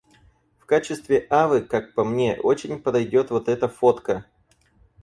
[0.57, 4.25] В качестве авы, как по мне, очень подойдёт вот эта фотка.